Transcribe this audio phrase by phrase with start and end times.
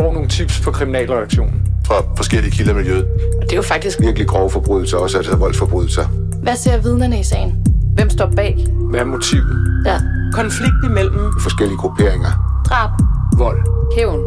[0.00, 1.62] får nogle tips på kriminalreaktionen.
[1.86, 3.04] Fra forskellige kilder i miljøet.
[3.36, 6.04] Og det er jo faktisk Virkelig grove forbrydelser, også altså voldsforbrydelser.
[6.42, 7.66] Hvad ser vidnerne i sagen?
[7.94, 8.66] Hvem står bag?
[8.90, 9.82] Hvad er motivet?
[9.86, 9.96] Ja.
[10.32, 12.62] Konflikt imellem Forskellige grupperinger.
[12.68, 12.90] Drab.
[13.38, 13.60] Vold.
[13.96, 14.20] Hævn.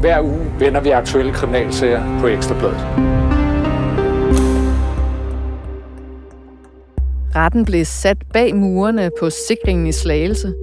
[0.00, 2.86] Hver uge vender vi aktuelle kriminalsager på Ekstrabladet.
[7.36, 10.54] Retten blev sat bag murene på sikringen i Slagelse,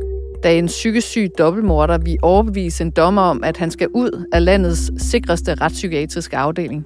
[0.43, 4.45] da en psykisk syg dobbeltmorder vi overbevise en dommer om, at han skal ud af
[4.45, 6.85] landets sikreste retspsykiatriske afdeling.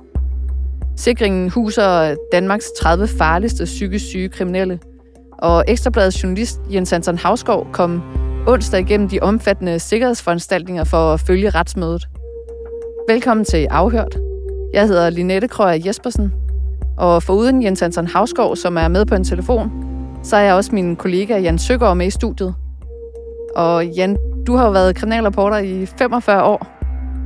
[0.98, 4.80] Sikringen huser Danmarks 30 farligste psykisk syge kriminelle,
[5.38, 8.02] og Ekstrabladets journalist Jens Hansen Havskov kom
[8.48, 12.08] onsdag igennem de omfattende sikkerhedsforanstaltninger for at følge retsmødet.
[13.10, 14.18] Velkommen til Afhørt.
[14.74, 16.34] Jeg hedder Linette Krøyer Jespersen,
[16.98, 19.72] og foruden Jens Hansen Havskov, som er med på en telefon,
[20.24, 22.56] så er jeg også min kollega Jan Søgaard med i studiet.
[23.56, 24.18] Og Jan,
[24.48, 26.68] du har jo været kriminalreporter i 45 år,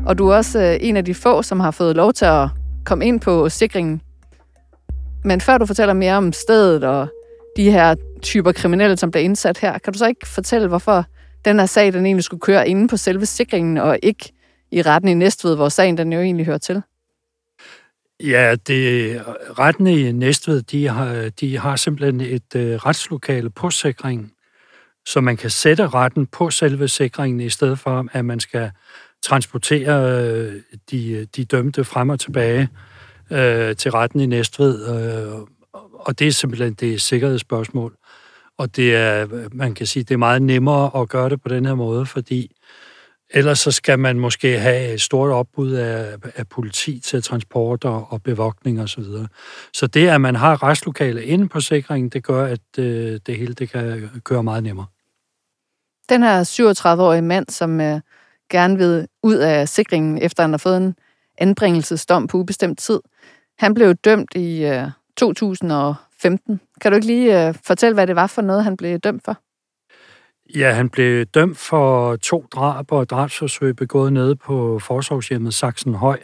[0.06, 2.50] og du er også øh, en af de få, som har fået lov til at
[2.86, 4.02] komme ind på sikringen.
[5.24, 7.08] Men før du fortæller mere om stedet og
[7.58, 11.06] de her typer kriminelle, som bliver indsat her, kan du så ikke fortælle, hvorfor
[11.46, 14.34] den her sag, den egentlig skulle køre inde på selve sikringen, og ikke
[14.72, 16.82] i retten i Næstved, hvor sagen den jo egentlig hører til?
[18.24, 19.22] Ja, det,
[19.60, 24.32] retten i Næstved, de har, de har simpelthen et øh, retslokale på sikringen,
[25.08, 28.72] så man kan sætte retten på selve sikringen, i stedet for, at man skal
[29.24, 32.70] transportere øh, de, de dømte frem og tilbage
[33.32, 34.88] øh, til retten i Næstved.
[34.88, 35.34] Øh,
[35.94, 37.96] og det er simpelthen det er sikkerhedsspørgsmål.
[38.58, 41.66] Og det er, man kan sige, det er meget nemmere at gøre det på den
[41.66, 42.52] her måde, fordi
[43.30, 48.24] Ellers så skal man måske have et stort opbud af, af politi til transporter og
[48.24, 48.88] bevogtning osv.
[48.88, 49.28] Så, videre.
[49.74, 53.54] så det, at man har restlokale inde på sikringen, det gør, at øh, det hele
[53.54, 54.86] det kan køre meget nemmere.
[56.10, 58.00] Den her 37-årige mand, som øh,
[58.50, 60.96] gerne vil ud af sikringen, efter han har fået en
[61.38, 63.00] anbringelsesdom på ubestemt tid,
[63.60, 64.88] han blev dømt i øh,
[65.18, 66.62] 2015.
[66.82, 69.38] Kan du ikke lige øh, fortælle, hvad det var for noget, han blev dømt for?
[70.56, 76.20] Ja, han blev dømt for to drab og drabsforsøg begået nede på forsorgshjemmet Sachsenhøj.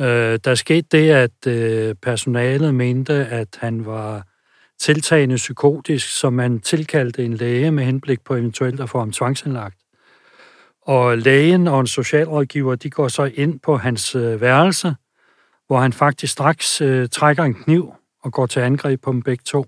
[0.00, 4.26] Øh, der skete det, at øh, personalet mente, at han var
[4.80, 9.76] tiltagende psykotisk, som man tilkaldte en læge med henblik på eventuelt at få ham tvangsindlagt.
[10.82, 14.94] Og lægen og en socialrådgiver, de går så ind på hans øh, værelse,
[15.66, 17.92] hvor han faktisk straks øh, trækker en kniv
[18.22, 19.66] og går til angreb på dem begge to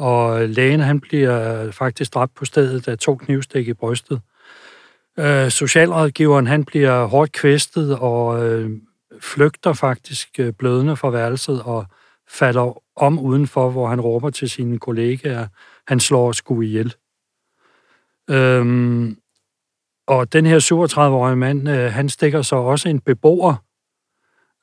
[0.00, 4.20] og lægen han bliver øh, faktisk dræbt på stedet af to knivstik i brystet.
[5.18, 8.70] Øh, socialrådgiveren han bliver hårdt kvæstet og øh,
[9.20, 11.86] flygter faktisk øh, blødende fra værelset og
[12.30, 15.46] falder om udenfor, hvor han råber til sine kollegaer,
[15.88, 16.94] han slår sgu ihjel.
[18.30, 19.16] Øhm,
[20.06, 23.54] og den her 37-årige mand, øh, han stikker så også en beboer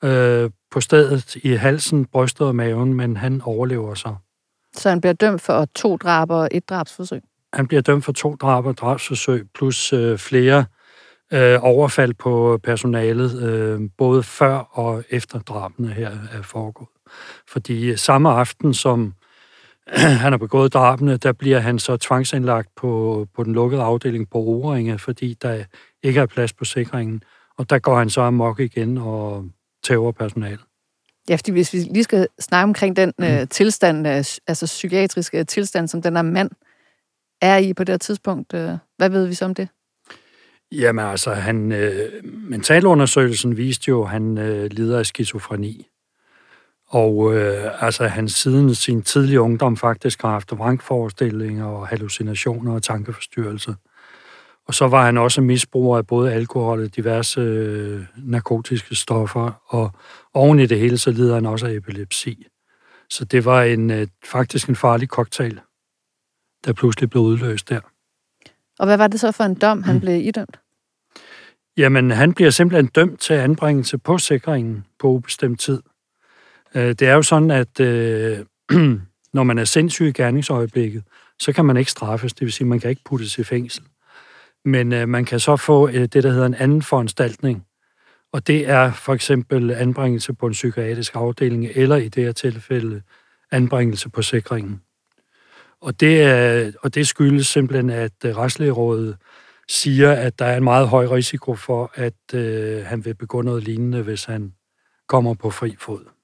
[0.03, 4.15] øh, på stedet i halsen, brystet og maven, men han overlever så.
[4.73, 7.21] Så han bliver dømt for to drab og et drabsforsøg?
[7.53, 10.65] Han bliver dømt for to drab og drabsforsøg, plus øh, flere
[11.33, 16.89] øh, overfald på personalet, øh, både før og efter drabene her er foregået.
[17.47, 19.13] Fordi samme aften, som
[20.23, 24.37] han har begået drabene, der bliver han så tvangsindlagt på, på den lukkede afdeling på
[24.37, 25.63] Oringe, fordi der
[26.03, 27.23] ikke er plads på sikringen.
[27.57, 29.45] Og der går han så amok igen og
[29.83, 30.59] tæver personalet.
[31.29, 33.25] Ja, fordi hvis vi lige skal snakke omkring den mm.
[33.25, 36.51] øh, tilstand, øh, altså psykiatriske tilstand, som den her mand
[37.41, 39.67] er i på det her tidspunkt, øh, hvad ved vi så om det?
[40.71, 45.87] Jamen altså, han, øh, mentalundersøgelsen viste jo, at han øh, lider af skizofreni.
[46.87, 52.83] Og øh, altså, han siden sin tidlige ungdom faktisk har haft vrangforestillinger og hallucinationer og
[52.83, 53.73] tankeforstyrrelser.
[54.67, 59.91] Og så var han også misbruger af både alkohol og diverse øh, narkotiske stoffer, og
[60.33, 62.47] oven i det hele, så lider han også af epilepsi.
[63.09, 65.59] Så det var en øh, faktisk en farlig cocktail,
[66.65, 67.79] der pludselig blev udløst der.
[68.79, 70.01] Og hvad var det så for en dom, han mm.
[70.01, 70.59] blev idømt?
[71.77, 75.81] Jamen, han bliver simpelthen dømt til anbringelse på sikringen på ubestemt tid.
[76.75, 78.39] Øh, det er jo sådan, at øh,
[79.33, 81.03] når man er sindssyg i gerningsøjeblikket,
[81.39, 83.83] så kan man ikke straffes, det vil sige, at man kan ikke puttes i fængsel.
[84.65, 87.63] Men øh, man kan så få øh, det, der hedder en anden foranstaltning,
[88.33, 93.01] og det er for eksempel anbringelse på en psykiatrisk afdeling, eller i det her tilfælde
[93.51, 94.81] anbringelse på sikringen.
[95.81, 99.17] Og det, er, og det skyldes simpelthen, at øh, Retslægerådet
[99.69, 103.63] siger, at der er en meget høj risiko for, at øh, han vil begå noget
[103.63, 104.53] lignende, hvis han
[105.07, 106.16] kommer på fri fod.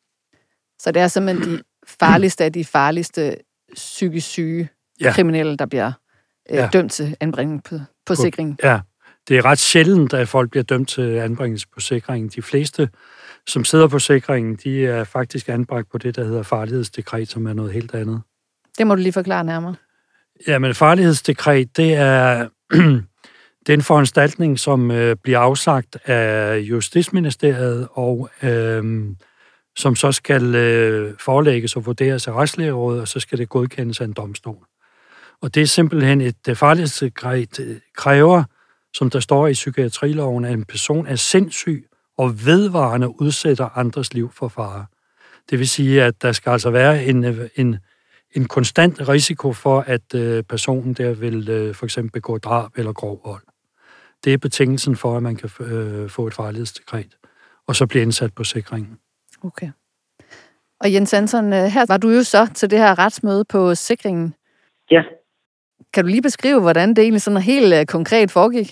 [0.84, 3.36] Så det er simpelthen de farligste af de farligste
[3.74, 4.70] psykisk syge
[5.02, 5.12] ja.
[5.12, 5.92] kriminelle, der bliver
[6.50, 6.70] øh, ja.
[6.74, 8.60] dømt til anbringelse på, på sikring.
[8.64, 8.80] Ja,
[9.28, 12.32] det er ret sjældent, at folk bliver dømt til anbringelse på sikringen.
[12.36, 12.90] De fleste,
[13.48, 17.54] som sidder på sikringen, de er faktisk anbragt på det, der hedder farlighedsdekret, som er
[17.54, 18.22] noget helt andet.
[18.78, 19.76] Det må du lige forklare nærmere.
[20.48, 22.48] Jamen, farlighedsdekret, det er,
[23.66, 29.06] det er en foranstaltning, som øh, bliver afsagt af Justitsministeriet, og øh,
[29.76, 34.06] som så skal øh, forelægges og vurderes af retslægerådet, og så skal det godkendes af
[34.06, 34.68] en domstol.
[35.42, 38.44] Og det er simpelthen et øh, farlighedsdekret kræver,
[38.94, 41.86] som der står i psykiatriloven, at en person er sindssyg
[42.18, 44.86] og vedvarende udsætter andres liv for fare.
[45.50, 47.78] Det vil sige, at der skal altså være en, øh, en,
[48.32, 52.94] en konstant risiko for, at øh, personen der vil øh, for eksempel begå drab eller
[52.94, 53.44] grov vold.
[54.24, 57.18] Det er betingelsen for, at man kan øh, få et farlighedsdekret,
[57.68, 58.98] og så blive indsat på sikringen.
[59.44, 59.70] Okay.
[60.82, 64.34] Og Jens Hansen, øh, her var du jo så til det her retsmøde på sikringen.
[64.92, 65.04] Ja.
[65.94, 68.70] Kan du lige beskrive, hvordan det egentlig sådan helt øh, konkret foregik?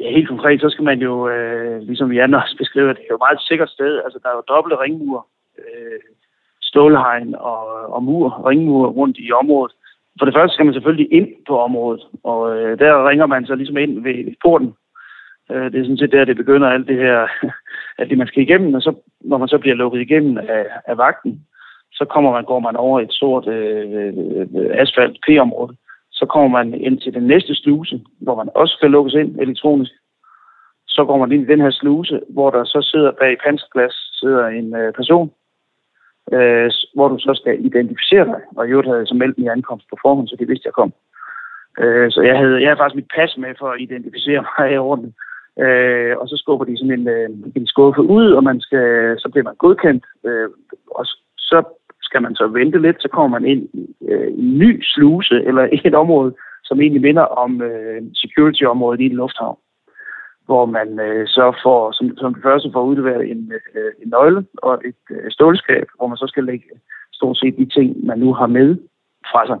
[0.00, 3.10] Ja, helt konkret, så skal man jo, øh, ligesom vi andre også beskriver, det er
[3.10, 4.02] jo et meget sikkert sted.
[4.04, 5.26] Altså, der er jo dobbelte ringmur,
[5.58, 6.00] øh,
[6.62, 7.60] stålhegn og,
[7.94, 9.74] og mur, ringmur rundt i området.
[10.18, 13.54] For det første skal man selvfølgelig ind på området, og øh, der ringer man så
[13.54, 14.74] ligesom ind ved porten.
[15.50, 17.28] Øh, det er sådan set der, det begynder alt det her,
[17.98, 20.98] at det man skal igennem, og så, når man så bliver lukket igennem af, af
[20.98, 21.46] vagten,
[21.92, 24.46] så kommer man, går man over et stort øh, øh,
[24.82, 25.76] asfalt P-område.
[26.10, 29.92] Så kommer man ind til den næste sluse, hvor man også skal lukkes ind elektronisk.
[30.86, 34.46] Så går man ind i den her sluse, hvor der så sidder bag panserglas sidder
[34.46, 35.30] en øh, person,
[36.32, 38.40] øh, hvor du så skal identificere dig.
[38.56, 40.72] Og i øvrigt havde jeg så meldt min ankomst på forhånd, så det vidste jeg
[40.72, 40.92] kom.
[41.78, 45.12] Øh, så jeg havde, jeg havde faktisk mit pas med for at identificere mig i.
[45.64, 49.28] Øh, og så skubber de sådan en, øh, en skuffe ud, og man skal, så
[49.32, 50.04] bliver man godkendt.
[50.26, 50.48] Øh,
[50.90, 51.04] og
[51.36, 51.62] så
[52.02, 55.68] skal man så vente lidt, så kommer man ind i øh, en ny sluse, eller
[55.84, 56.34] et område,
[56.64, 59.58] som egentlig minder om øh, security-området i en lufthavn
[60.48, 64.46] hvor man øh, så får, som, som det første får udleveret en, øh, en nøgle
[64.56, 66.66] og et øh, stålskab, hvor man så skal lægge
[67.12, 68.76] stort set de ting, man nu har med
[69.30, 69.58] fra sig.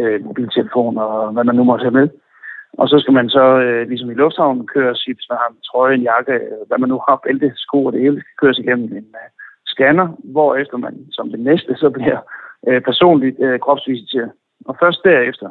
[0.00, 2.08] Øh, mobiltelefoner og hvad man nu måtte have med.
[2.80, 5.66] Og så skal man så, øh, ligesom i lufthavnen, køre sig, hvis man har en
[5.68, 8.58] trøje, en jakke, øh, hvad man nu har, bælte, sko og det hele, skal køres
[8.58, 9.28] igennem en øh,
[9.72, 12.20] scanner, hvor efter man som det næste så bliver
[12.68, 14.30] øh, personligt øh, kropsvisiteret.
[14.68, 15.48] Og først derefter,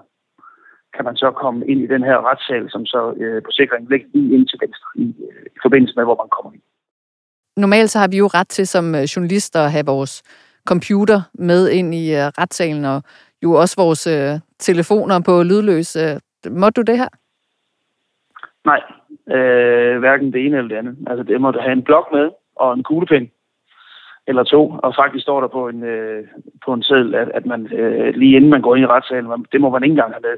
[0.95, 4.07] kan man så komme ind i den her retssal, som så øh, på sikringen ligger
[4.13, 6.63] lige ind til venstre i, øh, i forbindelse med, hvor man kommer ind.
[7.57, 10.13] Normalt så har vi jo ret til som øh, journalister at have vores
[10.67, 13.03] computer med ind i øh, retssalen, og
[13.43, 15.95] jo også vores øh, telefoner på lydløs.
[15.95, 16.15] Øh,
[16.51, 17.09] må du det her?
[18.65, 18.81] Nej,
[19.35, 20.97] øh, hverken det ene eller det andet.
[21.07, 23.31] Altså det må du have en blok med og en kuglepen
[24.27, 26.23] eller to, og faktisk står der på en, øh,
[26.65, 29.61] på en seddel, at, at man øh, lige inden man går ind i retssalen, det
[29.61, 30.37] må man ikke engang have med.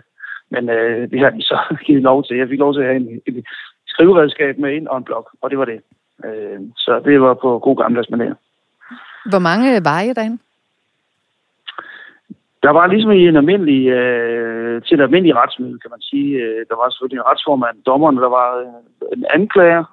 [0.50, 2.38] Men øh, det har de så givet lov til.
[2.38, 3.46] Jeg fik lov til at have en, et
[3.88, 5.82] skriveredskab med ind og en blok, og det var det.
[6.26, 8.34] Øh, så det var på god gammeldags manér.
[9.30, 10.38] Hvor mange var I derinde?
[12.64, 16.32] Der var ligesom i en almindelig, øh, til et almindeligt retsmøde, kan man sige.
[16.44, 18.50] Øh, der var selvfølgelig en retsformand, dommeren, der var
[19.14, 19.84] en anklager,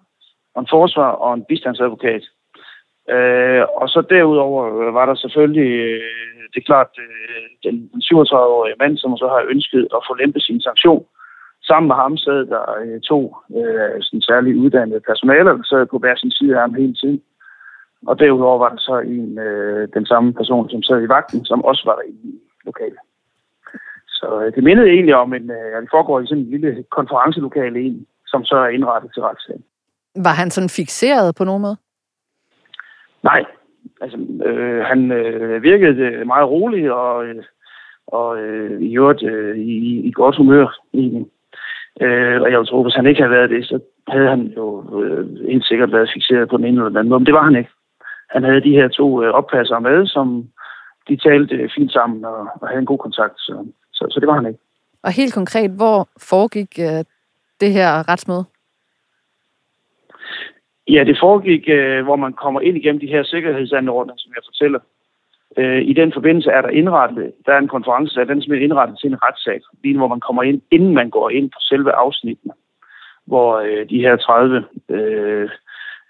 [0.54, 2.24] og en forsvar og en bistandsadvokat.
[3.14, 8.02] Øh, og så derudover øh, var der selvfølgelig øh, det er klart, øh, den, den
[8.08, 11.04] 37-årige mand, som så har ønsket at få lempet sin sanktion,
[11.68, 15.98] sammen med ham sad der øh, to øh, sådan særligt uddannede personaler, der sad på
[15.98, 17.22] hver sin side af ham hele tiden.
[18.06, 21.64] Og derudover var der så en, øh, den samme person, som sad i vagten, som
[21.64, 22.98] også var der i lokalet.
[24.08, 26.84] Så øh, det mindede egentlig om, en, øh, at det foregår i sådan en lille
[26.90, 29.64] konferencelokale egentlig, som så er indrettet til retssagen.
[30.16, 31.76] Var han sådan fixeret på nogen måde?
[33.22, 33.44] Nej,
[34.00, 37.44] altså, øh, han øh, virkede øh, meget rolig og, øh,
[38.06, 40.66] og øh, i øvrigt øh, i, i godt humør.
[40.94, 41.26] Egentlig.
[42.00, 44.66] Øh, og jeg vil tro, hvis han ikke havde været det, så havde han jo
[45.02, 47.42] øh, helt sikkert været fixeret på den ene eller den anden måde, men det var
[47.42, 47.70] han ikke.
[48.30, 50.48] Han havde de her to øh, oppassere med, som
[51.08, 54.28] de talte øh, fint sammen og, og havde en god kontakt, så, så, så det
[54.28, 54.60] var han ikke.
[55.02, 57.04] Og helt konkret, hvor foregik øh,
[57.60, 58.44] det her retsmøde?
[60.88, 64.80] Ja, det foregik, øh, hvor man kommer ind igennem de her sikkerhedsanordninger, som jeg fortæller.
[65.56, 68.52] Øh, I den forbindelse er der indrettet, der er en konference, der er den som
[68.52, 71.58] er indrettet til en retssag, lige hvor man kommer ind, inden man går ind på
[71.60, 72.52] selve afsnittene,
[73.26, 75.50] hvor øh, de her 30, øh,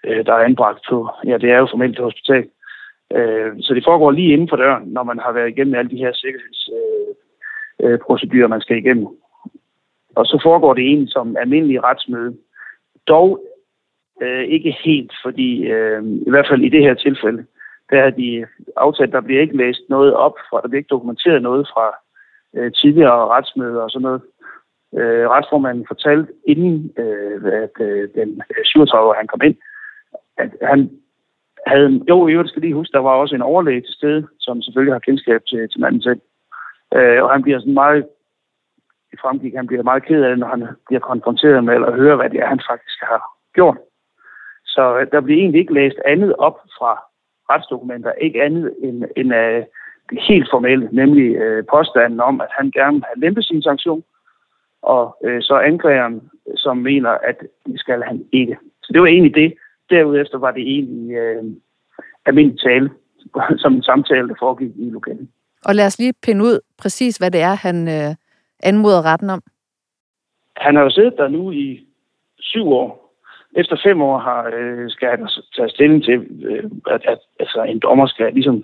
[0.03, 2.47] øh, der er anbragt på, ja, det er jo formelt et hospital.
[3.15, 5.97] Øh, så det foregår lige inden for døren, når man har været igennem alle de
[5.97, 9.07] her sikkerhedsprocedurer, øh, man skal igennem.
[10.15, 12.37] Og så foregår det egentlig som almindelig retsmøde.
[13.07, 13.41] Dog
[14.21, 17.45] Øh, ikke helt, fordi øh, i hvert fald i det her tilfælde,
[17.89, 18.45] der har de
[18.77, 21.95] aftalt, der bliver ikke læst noget op, fra, der bliver ikke dokumenteret noget fra
[22.55, 24.21] øh, tidligere retsmøder og sådan noget.
[24.97, 29.55] øh, retsformanden fortalte, inden øh, at øh, den 37 år han kom ind,
[30.37, 30.89] at han
[31.67, 34.61] havde, jo, i øvrigt skal lige huske, der var også en overlæge til stede, som
[34.61, 36.21] selvfølgelig har kendskab til, til manden selv.
[36.95, 38.07] Øh, og han bliver sådan meget,
[39.13, 42.15] i fremgik, han bliver meget ked af det, når han bliver konfronteret med, eller hører,
[42.15, 43.21] hvad det er, han faktisk har
[43.53, 43.77] gjort.
[44.65, 47.03] Så øh, der bliver egentlig ikke læst andet op fra
[47.49, 49.63] retsdokumenter, ikke andet end, end uh,
[50.09, 54.03] det helt formelle, nemlig uh, påstanden om, at han gerne vil have lempet sin sanktion,
[54.81, 58.57] og uh, så anklageren, som mener, at det skal han ikke.
[58.83, 59.53] Så det var egentlig det.
[59.89, 61.45] Derudefter var det egentlig uh,
[62.25, 62.89] almindelig tale,
[63.63, 65.27] som en samtale, der foregik i lokalet.
[65.65, 68.15] Og lad os lige pinde ud præcis, hvad det er, han uh,
[68.63, 69.41] anmoder retten om.
[70.57, 71.87] Han har jo siddet der nu i
[72.39, 73.07] syv år,
[73.55, 76.17] efter fem år har, øh, skal han tage stilling til,
[76.49, 78.63] øh, at, at altså, en dommer skal ligesom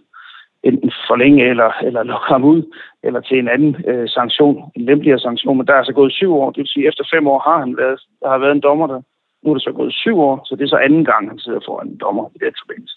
[0.64, 2.62] enten forlænge eller, eller lukke ham ud,
[3.04, 5.58] eller til en anden øh, sanktion, en lempeligere sanktion.
[5.58, 7.60] Men der er altså gået syv år, det vil sige, at efter fem år har
[7.60, 9.02] han været, der har været en dommer der.
[9.44, 11.60] Nu er det så gået syv år, så det er så anden gang, han sidder
[11.66, 12.96] foran en dommer i den forbindelse.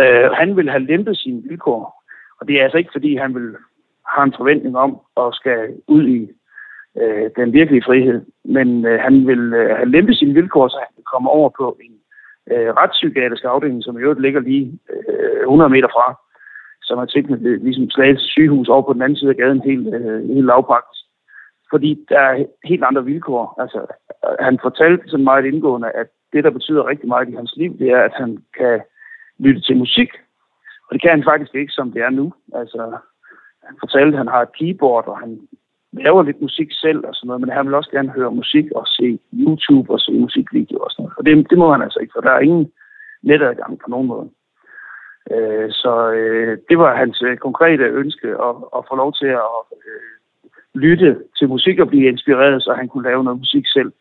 [0.00, 2.04] Øh, han vil have lempet sine vilkår,
[2.40, 3.56] og det er altså ikke, fordi han vil
[4.14, 6.20] har en forventning om at skal ud i
[7.00, 8.20] øh, den virkelige frihed.
[8.44, 11.76] Men øh, han vil øh, have lempet sine vilkår, så han kan komme over på
[11.84, 11.94] en
[12.52, 16.06] øh, retspsykiatrisk afdeling, som i øvrigt ligger lige øh, 100 meter fra,
[16.82, 20.28] som er tilknyttet ligesom Slagelse sygehus over på den anden side af gaden, helt, øh,
[20.34, 20.97] helt lavpraktisk.
[21.70, 23.60] Fordi der er helt andre vilkår.
[23.60, 23.86] Altså,
[24.40, 27.88] han fortalte sådan meget indgående, at det, der betyder rigtig meget i hans liv, det
[27.90, 28.80] er, at han kan
[29.38, 30.10] lytte til musik.
[30.86, 32.32] Og det kan han faktisk ikke, som det er nu.
[32.54, 32.98] Altså,
[33.64, 35.40] han fortalte, at han har et keyboard, og han
[35.92, 38.86] laver lidt musik selv og sådan noget, men han vil også gerne høre musik og
[38.86, 41.18] se YouTube og se musikvideoer og sådan noget.
[41.18, 42.72] Og det, det må han altså ikke, for der er ingen
[43.22, 44.30] netadgang på nogen måde.
[45.30, 49.62] Øh, så øh, det var hans øh, konkrete ønske at, at få lov til at
[49.86, 50.17] øh,
[50.74, 53.92] lytte til musik og blive inspireret, så han kunne lave noget musik selv.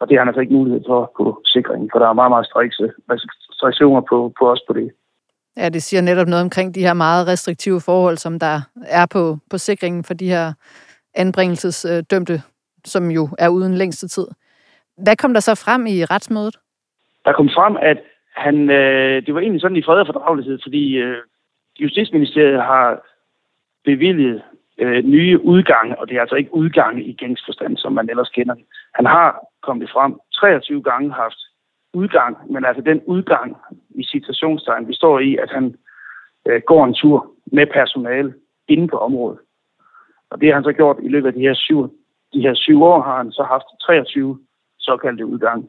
[0.00, 2.46] Og det har han altså ikke mulighed for på sikringen, for der er meget, meget
[2.46, 4.90] strikse restriktioner på, på os på det.
[5.56, 9.38] Ja, det siger netop noget omkring de her meget restriktive forhold, som der er på,
[9.50, 10.52] på sikringen for de her
[11.14, 12.42] anbringelsesdømte,
[12.84, 14.26] som jo er uden længste tid.
[15.04, 16.56] Hvad kom der så frem i retsmødet?
[17.24, 17.98] Der kom frem, at
[18.36, 21.16] han, øh, det var egentlig sådan i fred og fordragelighed, fordi øh,
[21.80, 23.00] Justitsministeriet har
[23.84, 24.42] bevilget
[24.78, 28.54] øh, nye udgange, og det er altså ikke udgange i gængsforstand, som man ellers kender.
[28.94, 31.38] Han har kommet frem 23 gange haft
[31.94, 33.56] udgang, men altså den udgang
[33.90, 35.74] i citationstegn består i, at han
[36.48, 38.34] øh, går en tur med personale
[38.68, 39.38] inde på området.
[40.30, 41.90] Og det har han så gjort i løbet af de her syv,
[42.32, 44.38] de her syv år, har han så haft 23
[44.78, 45.68] såkaldte udgange.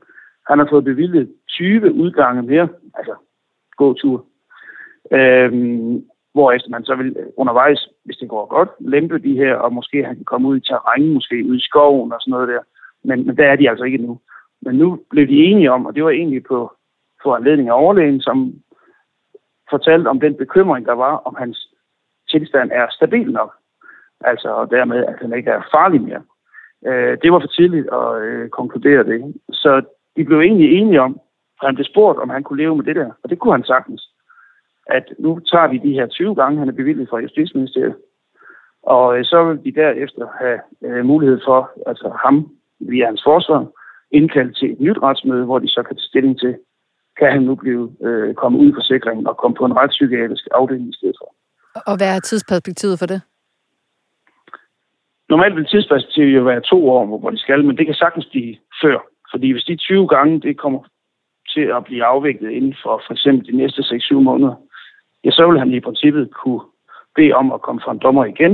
[0.50, 3.16] Han har fået bevilget 20 udgange mere, altså
[3.78, 4.26] gåtur.
[5.12, 6.04] Øhm,
[6.38, 10.04] hvorefter man så vil øh, undervejs, hvis det går godt, lempe de her, og måske
[10.04, 12.62] han kan komme ud i terræn, måske ud i skoven og sådan noget der.
[13.04, 14.20] Men, men der er de altså ikke nu.
[14.62, 16.72] Men nu blev de enige om, og det var egentlig på
[17.24, 18.54] foranledning af overlægen, som
[19.70, 21.58] fortalte om den bekymring, der var, om hans
[22.32, 23.52] tilstand er stabil nok
[24.22, 26.22] altså og dermed, at han ikke er farlig mere.
[26.86, 29.36] Øh, det var for tidligt at øh, konkludere det.
[29.52, 29.82] Så
[30.16, 31.20] de blev egentlig enige om,
[31.62, 33.64] at han blev spurgt, om han kunne leve med det der, og det kunne han
[33.64, 34.12] sagtens.
[34.90, 37.96] At nu tager vi de her 20 gange, han er bevilget fra Justitsministeriet,
[38.84, 42.36] og øh, så vil de derefter have øh, mulighed for, altså ham
[42.80, 43.66] via hans forsvar,
[44.12, 46.56] indkaldt til et nyt retsmøde, hvor de så kan tage stilling til,
[47.20, 50.90] kan han nu blive øh, komme ud i forsikringen og komme på en retspsykiatrisk afdeling
[50.90, 51.30] i stedet for.
[51.90, 53.22] Og hvad er tidsperspektivet for det?
[55.30, 58.56] Normalt vil tidsperspektivet jo være to år, hvor de skal, men det kan sagtens blive
[58.82, 58.98] før.
[59.32, 60.82] Fordi hvis de 20 gange, det kommer
[61.54, 64.56] til at blive afviklet inden for for eksempel de næste 6-7 måneder,
[65.28, 66.62] ja, så vil han i princippet kunne
[67.16, 68.54] bede om at komme fra en dommer igen.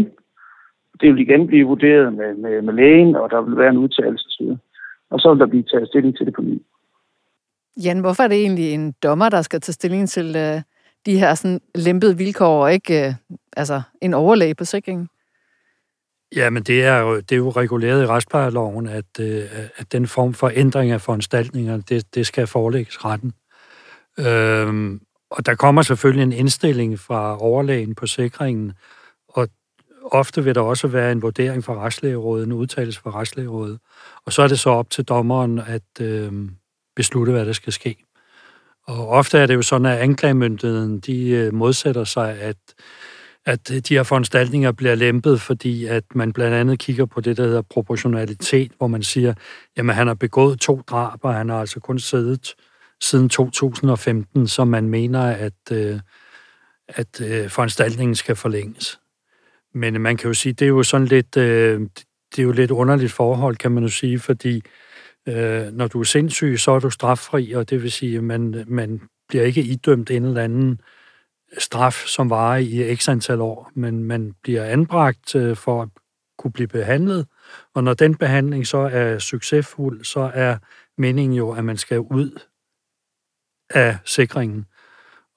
[0.99, 4.25] Det vil igen blive vurderet med, med, med lægen, og der vil være en udtalelse
[4.29, 4.57] osv.
[5.11, 6.61] Og så vil der blive taget stilling til det på ny.
[7.85, 10.61] Jan, hvorfor er det egentlig en dommer, der skal tage stilling til uh,
[11.05, 15.07] de her sådan lempede vilkår, og ikke uh, altså en overlæge på sikringen?
[16.35, 19.43] Ja, men det er jo, det er jo reguleret i retsplejeloven, at, øh,
[19.75, 23.33] at den form for ændring af foranstaltninger, det, det skal forelægges retten.
[24.19, 25.01] Øhm,
[25.37, 28.73] og der kommer selvfølgelig en indstilling fra overlægen på sikringen,
[29.27, 29.47] og
[30.11, 33.79] ofte vil der også være en vurdering fra retslægerådet, en udtalelse fra retslægerådet.
[34.25, 36.31] Og så er det så op til dommeren at øh,
[36.95, 37.95] beslutte, hvad der skal ske.
[38.87, 42.57] Og ofte er det jo sådan, at anklagemyndigheden de øh, modsætter sig, at
[43.45, 47.43] at de her foranstaltninger bliver lempet, fordi at man blandt andet kigger på det, der
[47.43, 49.33] hedder proportionalitet, hvor man siger,
[49.77, 52.55] jamen han har begået to drab, og han har altså kun siddet
[53.01, 55.99] siden 2015, som man mener, at, øh,
[56.87, 58.99] at øh, foranstaltningen skal forlænges.
[59.73, 61.81] Men man kan jo sige, det er jo sådan lidt, øh,
[62.35, 64.61] det er jo lidt underligt forhold, kan man jo sige, fordi
[65.27, 68.63] øh, når du er sindssyg, så er du straffri, og det vil sige, at man,
[68.67, 70.81] man bliver ikke idømt en eller anden
[71.57, 75.89] straf, som varer i x antal år, men man bliver anbragt øh, for at
[76.37, 77.27] kunne blive behandlet,
[77.73, 80.57] og når den behandling så er succesfuld, så er
[80.97, 82.39] meningen jo, at man skal ud
[83.73, 84.65] af sikringen.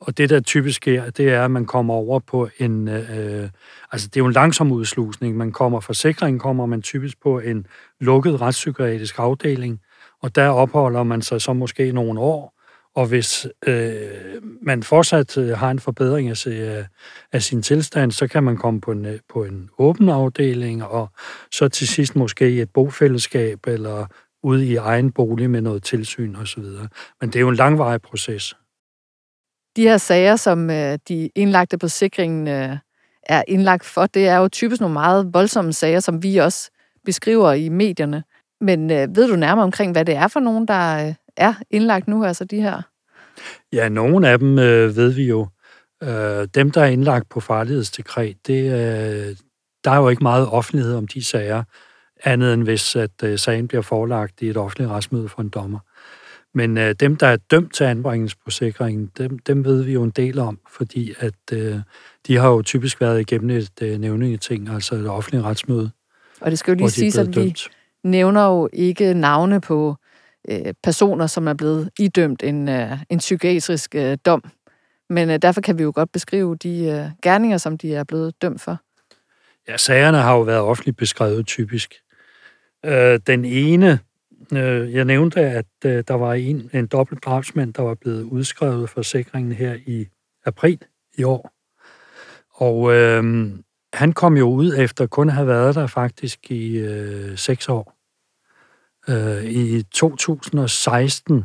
[0.00, 2.88] Og det, der typisk sker, det er, at man kommer over på en...
[2.88, 3.48] Øh,
[3.92, 5.36] altså, det er jo en langsom udslusning.
[5.36, 7.66] Man kommer fra sikringen, kommer man typisk på en
[8.00, 9.80] lukket retspsykiatrisk afdeling,
[10.22, 12.56] og der opholder man sig så måske nogle år,
[12.96, 16.84] og hvis øh, man fortsat øh, har en forbedring af, øh,
[17.32, 21.10] af sin tilstand, så kan man komme på en, øh, på en åben afdeling, og
[21.52, 24.06] så til sidst måske i et bofællesskab, eller
[24.46, 26.64] ude i egen bolig med noget tilsyn osv.
[27.20, 28.56] Men det er jo en langvarig proces.
[29.76, 32.76] De her sager, som øh, de indlagte på sikringen øh,
[33.22, 36.70] er indlagt for, det er jo typisk nogle meget voldsomme sager, som vi også
[37.04, 38.24] beskriver i medierne.
[38.60, 42.24] Men øh, ved du nærmere omkring, hvad det er for nogen, der er indlagt nu,
[42.24, 42.82] altså de her?
[43.72, 44.56] Ja, nogle af dem
[44.96, 45.48] ved vi jo.
[46.02, 49.36] Øh, dem, der er indlagt på farlighedsdekret, det, øh,
[49.84, 51.62] der er jo ikke meget offentlighed om de sager,
[52.26, 55.78] andet end hvis at øh, sagen bliver forelagt i et offentligt retsmøde for en dommer.
[56.54, 60.38] Men øh, dem, der er dømt til anbringelsesforsikringen, dem, dem ved vi jo en del
[60.38, 61.80] om, fordi at øh,
[62.26, 65.90] de har jo typisk været igennem et øh, nævningeting, altså et offentligt retsmøde.
[66.40, 67.54] Og det skal jo lige sige, at vi
[68.04, 69.96] nævner jo ikke navne på
[70.48, 74.44] øh, personer, som er blevet idømt en, øh, en psykiatrisk øh, dom.
[75.10, 78.42] Men øh, derfor kan vi jo godt beskrive de øh, gerninger, som de er blevet
[78.42, 78.78] dømt for.
[79.68, 81.94] Ja, sagerne har jo været offentligt beskrevet typisk.
[82.86, 83.98] Øh, den ene,
[84.52, 88.90] øh, jeg nævnte, at øh, der var en, en dobbelt drabsmand, der var blevet udskrevet
[88.90, 90.06] for sikringen her i
[90.44, 90.82] april
[91.18, 91.52] i år.
[92.54, 93.48] Og øh,
[93.92, 97.96] han kom jo ud efter kun at have været der faktisk i øh, seks år.
[99.08, 101.44] Øh, I 2016,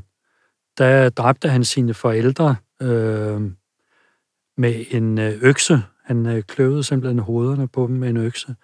[0.78, 3.42] der dræbte han sine forældre øh,
[4.58, 5.82] med en øh, økse.
[6.04, 8.56] Han øh, kløvede simpelthen hovederne på dem med en økse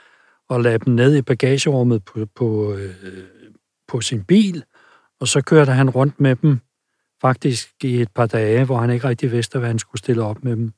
[0.50, 2.96] og lagde dem ned i bagagerummet på, på, øh,
[3.88, 4.64] på sin bil,
[5.20, 6.60] og så kørte han rundt med dem
[7.22, 10.44] faktisk i et par dage, hvor han ikke rigtig vidste, hvad han skulle stille op
[10.44, 10.74] med dem.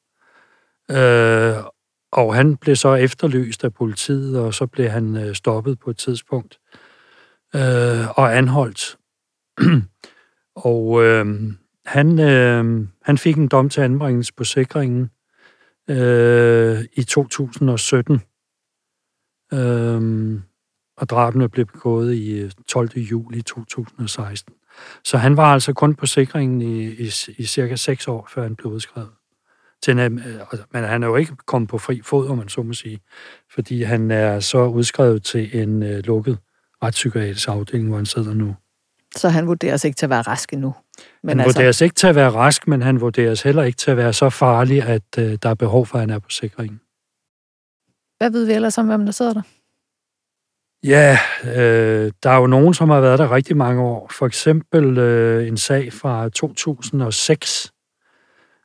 [0.92, 1.64] Øh,
[2.12, 5.98] og han blev så efterlyst af politiet, og så blev han øh, stoppet på et
[5.98, 6.60] tidspunkt
[7.56, 8.98] øh, og anholdt.
[10.70, 11.26] og øh,
[11.86, 15.10] han, øh, han fik en dom til anbringelse på sikringen
[15.90, 18.22] øh, i 2017.
[19.54, 20.40] Øh,
[20.98, 22.90] og drabene blev begået i 12.
[22.96, 24.54] Øh, juli 2016.
[25.04, 28.56] Så han var altså kun på sikringen i, i, i cirka seks år, før han
[28.56, 29.10] blev udskrevet.
[29.84, 30.12] Til øh,
[30.74, 33.00] men han er jo ikke kommet på fri fod, om man så må sige,
[33.54, 36.38] fordi han er så udskrevet til en uh, lukket
[36.84, 38.56] retspsykiatrisk afdeling, hvor han sidder nu.
[39.16, 40.76] Så han vurderes ikke til at være rask endnu?
[41.24, 41.60] Men han altså...
[41.60, 44.30] vurderes ikke til at være rask, men han vurderes heller ikke til at være så
[44.30, 46.80] farlig, at uh, der er behov for, at han er på sikringen.
[48.20, 49.42] Hvad ved vi ellers om, hvem der sidder der?
[50.84, 54.10] Ja, øh, der er jo nogen, som har været der rigtig mange år.
[54.12, 57.74] For eksempel øh, en sag fra 2006,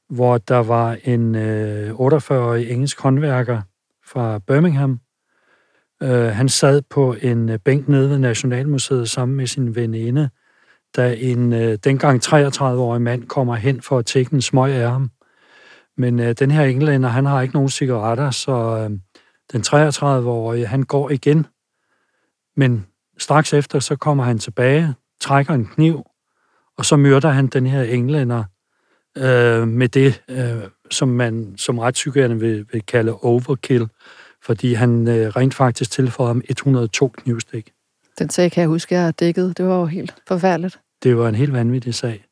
[0.08, 3.62] hvor der var en øh, 48-årig engelsk håndværker
[4.04, 5.00] fra Birmingham,
[6.02, 10.30] Øh, han sad på en øh, bænk nede ved Nationalmuseet sammen med sin veninde,
[10.96, 15.10] da en øh, dengang 33-årig mand kommer hen for at tække en smøg af ham.
[15.96, 18.98] Men øh, den her englænder, han har ikke nogen cigaretter, så øh,
[19.52, 21.46] den 33-årige, han går igen.
[22.56, 22.86] Men
[23.18, 26.04] straks efter, så kommer han tilbage, trækker en kniv,
[26.78, 28.44] og så myrder han den her englænder
[29.16, 33.88] øh, med det, øh, som man som retspsykiater vil, vil kalde overkill
[34.44, 37.72] fordi han øh, rent faktisk tilføjede ham 102 knivstik.
[38.18, 39.58] Den sag kan jeg huske, jeg har dækket.
[39.58, 40.80] Det var jo helt forfærdeligt.
[41.02, 42.24] Det var en helt vanvittig sag.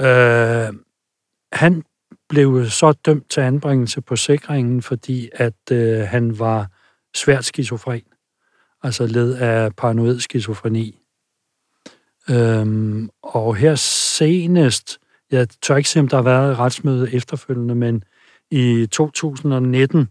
[0.00, 0.74] Øh,
[1.52, 1.84] han
[2.28, 6.70] blev så dømt til anbringelse på sikringen, fordi at øh, han var
[7.14, 8.02] svært skizofren,
[8.82, 11.00] altså led af paranoid skizofreni.
[12.30, 14.98] Øhm, og her senest,
[15.30, 18.04] jeg tør ikke se, om der har været retsmøde efterfølgende, men
[18.50, 20.08] i 2019,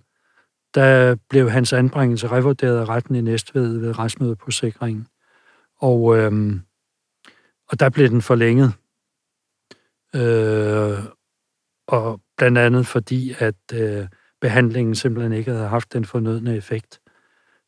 [0.76, 5.08] der blev hans anbringelse revurderet af retten i Næstved ved retsmødet på sikringen.
[5.80, 6.62] Og, øhm,
[7.70, 8.74] og der blev den forlænget.
[10.16, 11.17] Øh,
[11.88, 14.08] og blandt andet fordi, at øh,
[14.42, 17.00] behandlingen simpelthen ikke havde haft den fornødne effekt.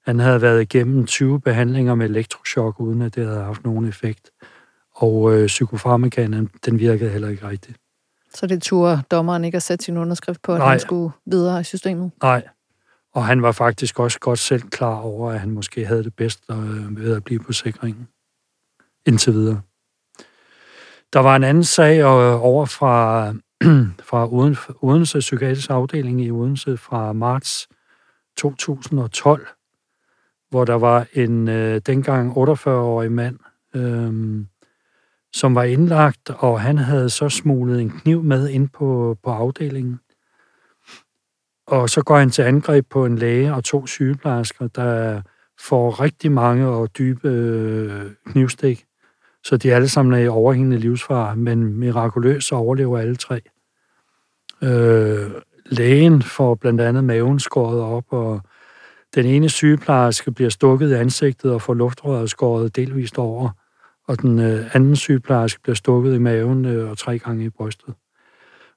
[0.06, 4.32] Han havde været igennem 20 behandlinger med elektroshock, uden at det havde haft nogen effekt.
[4.96, 7.78] Og øh, psykofarmakanen, den virkede heller ikke rigtigt.
[8.34, 10.70] Så det turde dommeren ikke at sætte sin underskrift på, at Nej.
[10.70, 12.12] han skulle videre i systemet?
[12.24, 12.48] Nej,
[13.14, 16.44] Og han var faktisk også godt selv klar over, at han måske havde det bedst
[16.52, 18.08] øh, ved at blive på sikringen.
[19.06, 19.62] Indtil videre.
[21.14, 23.34] Der var en anden sag øh, over fra,
[24.10, 24.28] fra
[24.82, 27.68] Odense Psykiatrisk Afdeling i Odense fra marts
[28.38, 29.48] 2012,
[30.50, 33.40] hvor der var en øh, dengang 48-årig mand,
[33.76, 34.46] øh,
[35.34, 40.00] som var indlagt, og han havde så smuglet en kniv med ind på, på afdelingen.
[41.68, 45.22] Og så går han til angreb på en læge og to sygeplejersker, der
[45.60, 48.86] får rigtig mange og dybe øh, knivstik.
[49.44, 53.42] Så de alle sammen er i overhængende livsfar, men mirakuløst så overlever alle tre.
[54.64, 55.32] Øh,
[55.66, 58.42] lægen får blandt andet maven skåret op, og
[59.16, 63.50] den ene sygeplejerske bliver stukket i ansigtet og får luftrøret skåret delvist over,
[64.08, 67.94] og den øh, anden sygeplejerske bliver stukket i maven øh, og tre gange i brystet.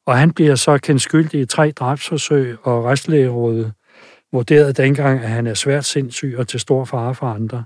[0.07, 3.72] Og han bliver så kendt skyldig i tre drabsforsøg, og restlægerådet
[4.33, 7.64] vurderede dengang, at han er svært sindssyg og til stor fare for andre.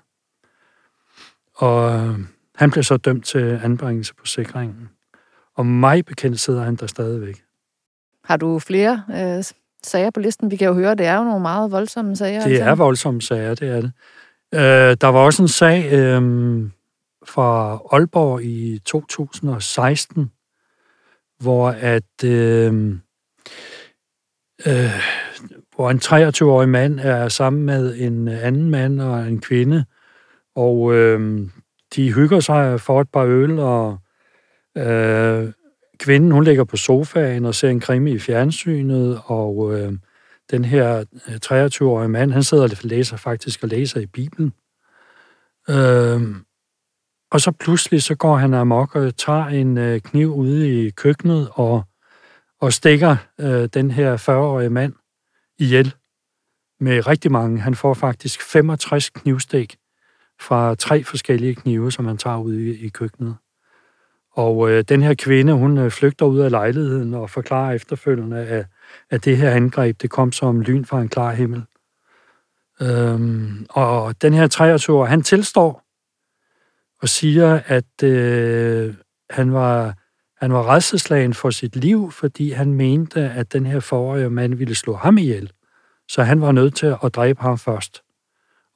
[1.55, 2.15] Og
[2.57, 4.89] han blev så dømt til anbringelse på sikringen.
[5.57, 7.43] Og mig bekendt sidder han der stadigvæk.
[8.25, 9.45] Har du flere øh,
[9.83, 10.51] sager på listen?
[10.51, 12.45] Vi kan jo høre, det er jo nogle meget voldsomme sager.
[12.45, 13.93] Det er voldsomme sager, det er det.
[14.55, 16.23] Øh, der var også en sag øh,
[17.27, 20.31] fra Aalborg i 2016,
[21.41, 22.99] hvor at øh,
[24.67, 25.01] øh,
[25.75, 29.85] hvor en 23-årig mand er sammen med en anden mand og en kvinde,
[30.55, 31.49] og øh,
[31.95, 33.99] de hygger sig for et par øl, og
[34.77, 35.53] øh,
[35.99, 39.93] kvinden, hun ligger på sofaen og ser en krimi i fjernsynet, og øh,
[40.51, 44.53] den her øh, 23-årige mand, han sidder og læser faktisk og læser i Bibelen.
[45.69, 46.37] Øh,
[47.31, 51.49] og så pludselig så går han amok og tager en øh, kniv ude i køkkenet
[51.53, 51.85] og,
[52.61, 54.93] og stikker øh, den her 40-årige mand
[55.59, 55.95] ihjel
[56.81, 57.61] med rigtig mange.
[57.61, 59.77] Han får faktisk 65 knivstik
[60.41, 63.37] fra tre forskellige knive, som han tager ud i, i køkkenet.
[64.33, 68.67] Og øh, den her kvinde, hun øh, flygter ud af lejligheden og forklarer efterfølgende, at,
[69.11, 71.63] at det her angreb, det kom som lyn fra en klar himmel.
[72.83, 75.83] Øhm, og den her 23 han tilstår
[77.03, 78.95] og siger, at øh,
[79.31, 79.95] han var
[80.37, 84.75] han var redselslagen for sit liv, fordi han mente, at den her forrige mand ville
[84.75, 85.51] slå ham ihjel.
[86.09, 88.03] Så han var nødt til at dræbe ham først.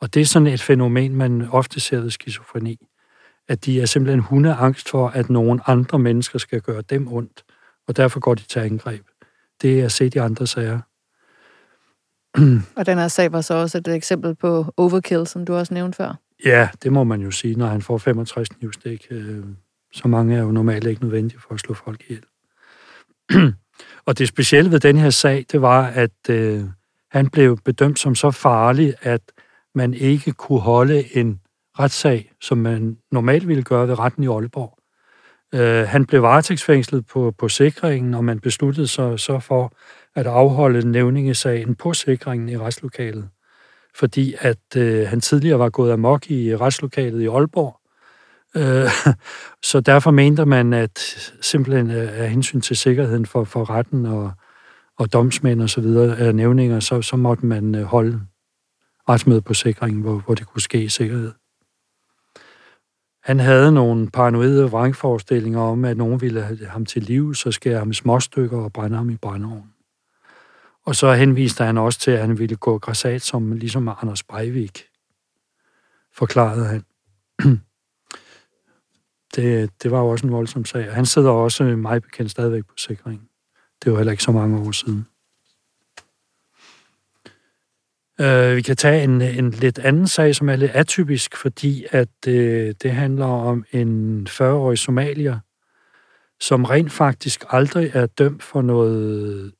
[0.01, 2.91] Og det er sådan et fænomen, man ofte ser ved skizofreni
[3.51, 7.45] at de er simpelthen hundeangst for, at nogle andre mennesker skal gøre dem ondt,
[7.89, 9.07] og derfor går de til angreb.
[9.63, 10.81] Det er set i andre sager.
[12.77, 15.97] og den her sag var så også et eksempel på overkill, som du også nævnte
[15.97, 16.15] før.
[16.45, 19.07] Ja, det må man jo sige, når han får 65 knivstik.
[19.11, 19.45] Øh,
[19.93, 22.25] så mange er jo normalt ikke nødvendige for at slå folk ihjel.
[24.07, 26.65] og det specielle ved den her sag, det var, at øh,
[27.11, 29.21] han blev bedømt som så farlig, at
[29.75, 31.41] man ikke kunne holde en
[31.79, 34.79] retssag, som man normalt ville gøre ved retten i Aalborg.
[35.55, 39.73] Øh, han blev varetægtsfængslet på, på sikringen, og man besluttede så, så for
[40.15, 43.29] at afholde nævningesagen på sikringen i retslokalet.
[43.95, 47.81] Fordi at øh, han tidligere var gået amok i retslokalet i Aalborg.
[48.57, 49.15] Øh,
[49.71, 50.99] så derfor mente man, at
[51.41, 54.33] simpelthen øh, af hensyn til sikkerheden for, for retten og,
[54.99, 58.21] og domsmænd og så videre, nævninger, så, så måtte man øh, holde
[59.09, 61.33] retsmøde på sikringen, hvor, hvor det kunne ske i sikkerhed.
[63.23, 67.79] Han havde nogle paranoide vrangforestillinger om, at nogen ville have ham til liv, så skære
[67.79, 69.75] ham i småstykker og brænde ham i brændeovnen.
[70.87, 74.85] Og så henviste han også til, at han ville gå græsat som ligesom Anders Breivik,
[76.13, 76.85] forklarede han.
[79.37, 80.95] det, det var jo også en voldsom sag.
[80.95, 83.29] Han sidder også mig bekendt stadigvæk på sikringen.
[83.85, 85.07] Det var heller ikke så mange år siden.
[88.21, 92.09] Øh, vi kan tage en, en lidt anden sag, som er lidt atypisk, fordi at
[92.29, 95.39] øh, det handler om en 40-årig somalier,
[96.41, 99.53] som rent faktisk aldrig er dømt for noget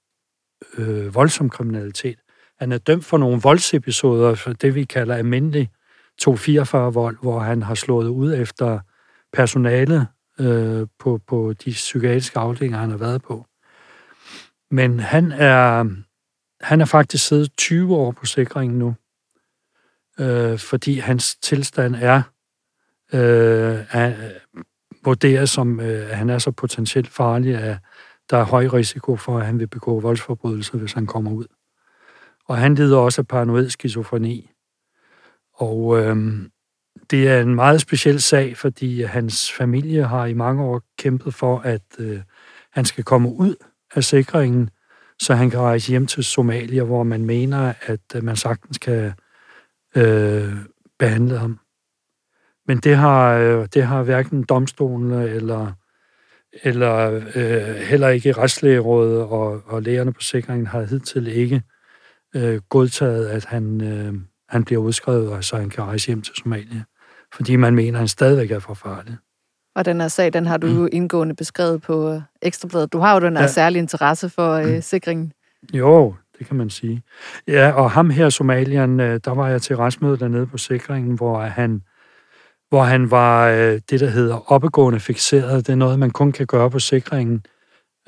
[0.79, 2.19] øh, voldsom kriminalitet.
[2.59, 5.71] Han er dømt for nogle voldsepisoder, for det vi kalder almindelig
[6.23, 8.79] 244-vold, hvor han har slået ud efter
[9.33, 10.07] personale
[10.41, 13.47] øh, på, på de psykiatriske afdelinger, han har været på.
[14.71, 15.85] Men han er
[16.61, 18.95] han er faktisk siddet 20 år på sikringen nu,
[20.21, 22.23] øh, fordi hans tilstand er,
[23.13, 24.15] øh, er
[25.05, 27.79] vurderet som, øh, at han er så potentielt farlig, at
[28.31, 31.47] der er høj risiko for, at han vil begå voldsforbrydelser, hvis han kommer ud.
[32.49, 34.51] Og han lider også af paranoid skizofreni.
[35.55, 36.17] Og øh,
[37.11, 41.59] det er en meget speciel sag, fordi hans familie har i mange år kæmpet for,
[41.59, 42.21] at øh,
[42.73, 43.55] han skal komme ud
[43.95, 44.71] af sikringen,
[45.21, 49.13] så han kan rejse hjem til Somalia, hvor man mener, at øh, man sagtens kan
[49.97, 50.53] øh,
[50.99, 51.59] behandle ham.
[52.67, 55.73] Men det har, øh, det har hverken domstolene eller,
[56.63, 61.63] eller øh, heller ikke retslægerådet og, og lægerne på sikringen har hidtil ikke
[62.37, 64.15] øh, godtaget, at han, øh,
[64.49, 66.83] han bliver udskrevet, og så han kan rejse hjem til Somalia.
[67.35, 69.17] Fordi man mener, at han stadigvæk er for farlig.
[69.77, 72.93] Og den her sag, den har du jo indgående beskrevet på øh, Ekstrabladet.
[72.93, 73.49] Du har jo den her ja.
[73.49, 75.33] særlige interesse for øh, sikringen.
[75.75, 77.03] Jo, det kan man sige.
[77.49, 81.41] Ja, og ham her, Somalian, øh, der var jeg til retsmøde dernede på sikringen, hvor
[81.41, 81.83] han,
[82.69, 85.67] hvor han var øh, det, der hedder oppegående fixeret.
[85.67, 87.47] Det er noget, man kun kan gøre på sikringen,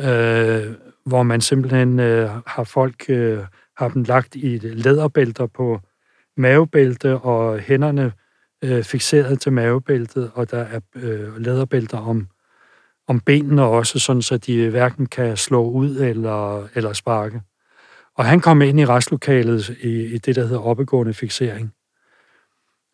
[0.01, 0.63] øh,
[1.07, 3.39] hvor man simpelthen øh, har folk øh,
[3.77, 5.81] har dem lagt i læderbælter på
[6.37, 8.13] mavebælte og hænderne
[8.63, 12.29] øh, fixeret til mavebæltet, og der er øh, læderbælter om,
[13.09, 17.41] om benene også, sådan så de hverken kan slå ud eller, eller sparke.
[18.15, 21.73] Og han kom ind i restlokalet i, i det, der hedder oppegående fixering.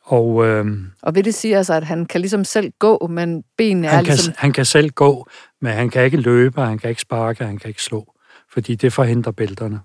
[0.05, 0.67] Og, øh,
[1.03, 4.03] og vil det sige altså, at han kan ligesom selv gå, men benene han er
[4.03, 4.33] ligesom...
[4.33, 5.29] Kan, han kan selv gå,
[5.61, 8.15] men han kan ikke løbe, han kan ikke sparke, han kan ikke slå,
[8.51, 9.81] fordi det forhindrer bælterne.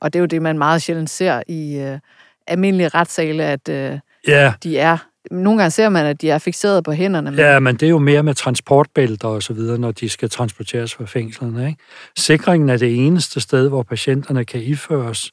[0.00, 1.98] Og det er jo det, man meget sjældent ser i øh,
[2.46, 4.52] almindelige retssale, at øh, ja.
[4.62, 4.98] de er...
[5.30, 7.30] Nogle gange ser man, at de er fixeret på hænderne.
[7.30, 7.40] Men...
[7.40, 10.94] Ja, men det er jo mere med transportbælter og så videre, når de skal transporteres
[10.94, 11.66] fra fængslerne.
[11.66, 11.82] Ikke?
[12.16, 15.32] Sikringen er det eneste sted, hvor patienterne kan iføres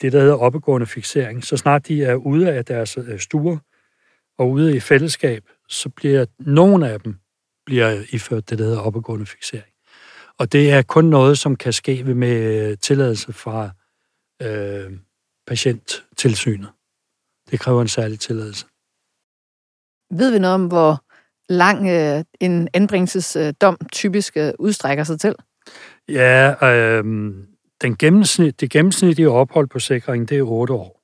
[0.00, 1.44] det, der hedder oppegående fixering.
[1.44, 3.58] Så snart de er ude af deres øh, stuer
[4.38, 7.16] og ude i fællesskab, så bliver nogle af dem
[7.66, 9.66] bliver iført det, der hedder oppegående fixering.
[10.38, 13.70] Og det er kun noget, som kan ske med tilladelse fra
[14.42, 14.92] øh,
[15.46, 16.68] patienttilsynet.
[17.50, 18.66] Det kræver en særlig tilladelse.
[20.10, 21.04] Ved vi noget om, hvor
[21.48, 25.34] lang øh, en anbringelsesdom typisk øh, udstrækker sig til?
[26.08, 27.04] Ja, øh,
[27.82, 31.00] den gennemsnit, det gennemsnitlige ophold på sikringen, det er 8 år.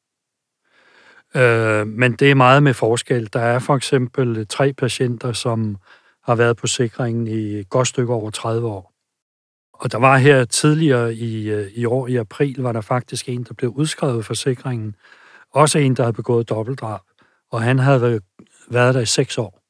[1.34, 3.28] Øh, men det er meget med forskel.
[3.32, 5.76] Der er for eksempel tre patienter, som
[6.22, 8.92] har været på sikringen i et godt stykke over 30 år.
[9.72, 13.44] Og der var her tidligere i, øh, i år, i april, var der faktisk en,
[13.44, 14.94] der blev udskrevet for sikringen.
[15.52, 17.00] Også en, der havde begået dobbeltdrab.
[17.50, 18.20] Og han havde
[18.70, 19.60] været der i seks år.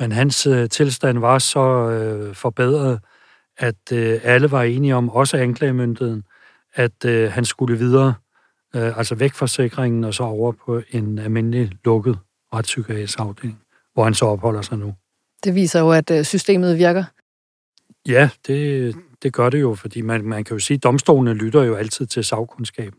[0.00, 3.00] Men hans øh, tilstand var så øh, forbedret,
[3.58, 6.24] at øh, alle var enige om, også anklagemyndigheden,
[6.74, 8.14] at øh, han skulle videre,
[8.74, 12.18] øh, altså væk fra sikringen og så over på en almindelig lukket
[12.54, 13.60] retspsykiatrisk afdeling,
[13.94, 14.94] hvor han så opholder sig nu.
[15.44, 17.04] Det viser jo, at øh, systemet virker.
[18.08, 21.62] Ja, det, det gør det jo, fordi man, man kan jo sige, at domstolene lytter
[21.62, 22.98] jo altid til sagkundskaben.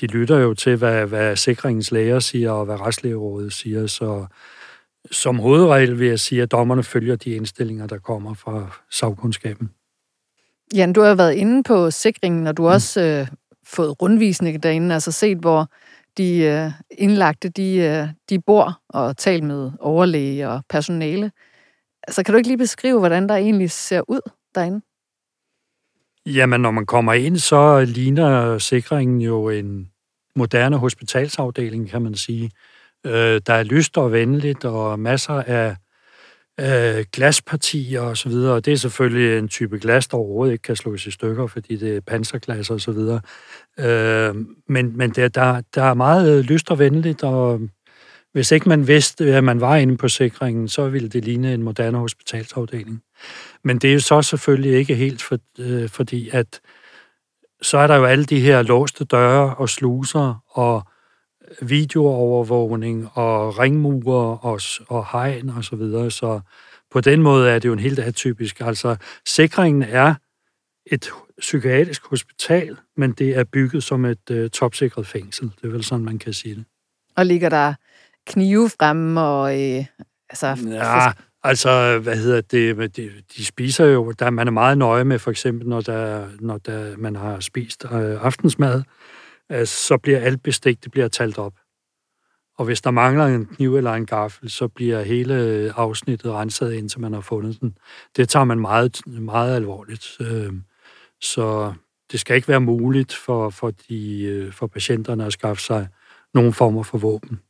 [0.00, 4.26] De lytter jo til, hvad, hvad sikringens læger siger, og hvad retslægerådet siger, så
[5.10, 9.70] som hovedregel vil jeg sige, at dommerne følger de indstillinger, der kommer fra sagkundskaben.
[10.74, 12.74] Jan, du har været inde på sikringen, og du har mm.
[12.74, 13.28] også øh,
[13.66, 15.66] fået rundvisning derinde, altså set, hvor
[16.18, 21.32] de øh, indlagte, de, øh, de bor og talt med overlæge og personale.
[22.08, 24.20] Altså, kan du ikke lige beskrive, hvordan der egentlig ser ud
[24.54, 24.80] derinde?
[26.26, 29.88] Jamen, når man kommer ind, så ligner sikringen jo en
[30.36, 32.50] moderne hospitalsafdeling, kan man sige.
[33.06, 35.76] Øh, der er lyst og venligt, og masser af
[36.60, 40.62] øh, glaspartier og så videre, og det er selvfølgelig en type glas, der overhovedet ikke
[40.62, 43.20] kan slås i stykker, fordi det er panserglas og så videre.
[43.78, 44.34] Øh,
[44.68, 47.60] men men der, der, der er meget lyst og venligt, og
[48.32, 51.62] hvis ikke man vidste, at man var inde på sikringen, så ville det ligne en
[51.62, 53.02] moderne hospitalsafdeling.
[53.64, 56.60] Men det er jo så selvfølgelig ikke helt, for, øh, fordi at
[57.62, 60.82] så er der jo alle de her låste døre og sluser og
[61.62, 66.10] videoovervågning og ringmure og, og hegn og så videre.
[66.10, 66.40] Så
[66.90, 68.60] på den måde er det jo en helt atypisk.
[68.60, 70.14] Altså, sikringen er
[70.86, 75.52] et psykiatrisk hospital, men det er bygget som et øh, topsikret fængsel.
[75.56, 76.64] Det er vel sådan, man kan sige det.
[77.16, 77.74] Og ligger der
[78.26, 79.60] knive fremme og...
[79.60, 79.84] Øh,
[80.30, 82.96] altså, ja, altså, hvad hedder det?
[82.96, 84.12] De, de spiser jo...
[84.12, 87.84] Der, man er meget nøje med, for eksempel, når, der, når der, man har spist
[87.84, 88.82] øh, aftensmad,
[89.52, 91.54] øh, så bliver alt bestik, det bliver talt op.
[92.58, 95.34] Og hvis der mangler en kniv eller en gaffel, så bliver hele
[95.76, 97.78] afsnittet renset, indtil man har fundet den.
[98.16, 100.06] Det tager man meget, meget alvorligt.
[100.20, 100.52] Øh,
[101.20, 101.72] så
[102.12, 105.88] det skal ikke være muligt for, for, de, øh, for patienterne at skaffe sig
[106.34, 107.40] nogle former for våben.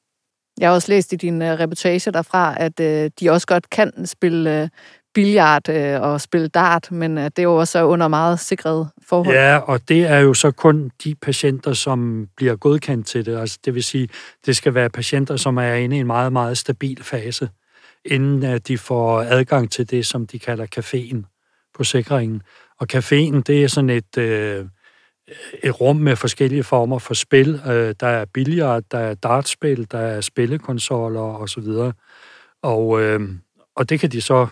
[0.60, 4.06] Jeg har også læst i din uh, reportage derfra, at uh, de også godt kan
[4.06, 4.68] spille øh, uh,
[5.14, 9.36] billiard uh, og spille dart, men uh, det er jo også under meget sikret forhold.
[9.36, 13.38] Ja, og det er jo så kun de patienter, som bliver godkendt til det.
[13.38, 14.08] Altså, det vil sige,
[14.46, 17.48] det skal være patienter, som er inde i en meget, meget stabil fase,
[18.04, 21.32] inden uh, de får adgang til det, som de kalder caféen,
[21.74, 22.42] på sikringen.
[22.80, 24.64] Og caféen, det er sådan et, øh,
[25.28, 27.62] Øh, et rum med forskellige former for spil.
[27.66, 31.92] Øh, der er billiard, der er dartspil, der er spillekonsoller osv.
[32.62, 33.20] Og, øh,
[33.76, 34.46] og det kan de så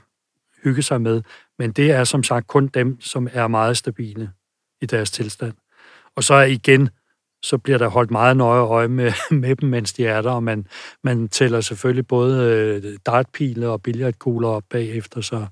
[0.64, 1.22] hygge sig med.
[1.58, 4.32] Men det er som sagt kun dem, som er meget stabile
[4.80, 5.54] i deres tilstand.
[6.16, 6.88] Og så igen,
[7.42, 10.42] så bliver der holdt meget nøje øje med, med dem, mens de er der, og
[10.42, 10.66] man,
[11.04, 12.52] man tæller selvfølgelig både
[12.84, 15.46] øh, dartpile og billiardkugler op bagefter, så,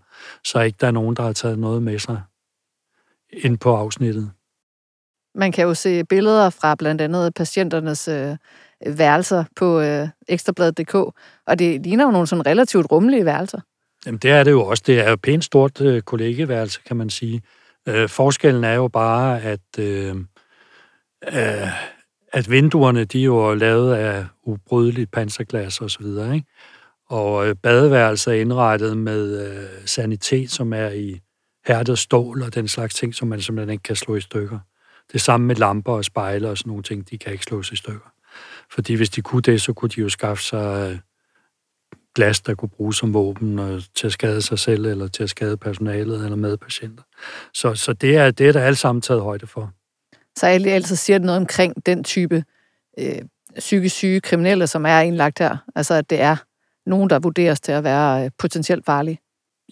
[0.45, 2.23] så ikke der er nogen, der har taget noget med sig
[3.33, 4.31] ind på afsnittet.
[5.39, 8.37] Man kan jo se billeder fra blandt andet patienternes øh,
[8.87, 10.95] værelser på øh, ekstrabladet.dk,
[11.47, 13.61] og det ligner jo nogle sådan relativt rummelige værelser.
[14.07, 14.83] Jamen det er det jo også.
[14.87, 17.43] Det er jo pænt stort øh, kollegeværelse, kan man sige.
[17.89, 20.17] Øh, forskellen er jo bare, at, øh,
[21.33, 21.69] øh,
[22.33, 26.47] at vinduerne de er jo lavet af ubrydeligt panserglas og så videre, ikke?
[27.09, 31.21] Og øh, badeværelset er indrettet med øh, sanitet, som er i
[31.67, 34.59] hærdet stål og den slags ting, som man simpelthen ikke kan slå i stykker.
[35.13, 37.77] Det samme med lamper og spejle og sådan nogle ting, de kan ikke slås i
[37.77, 38.13] stykker.
[38.71, 40.99] Fordi hvis de kunne det, så kunne de jo skaffe sig øh,
[42.15, 45.31] glas, der kunne bruges som våben og til at skade sig selv, eller til at
[45.31, 47.03] skade personalet eller medpatienter.
[47.55, 49.73] Så, så det, er, det er der alt sammen taget højde for.
[50.37, 52.45] Så jeg altså siger det noget omkring den type
[52.99, 53.23] øh,
[53.59, 55.57] psykisk syge kriminelle, som er indlagt her.
[55.77, 56.37] Altså, at det er
[56.87, 59.19] nogen, der vurderes til at være øh, potentielt farlige.